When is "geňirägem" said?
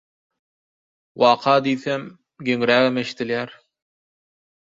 2.49-2.97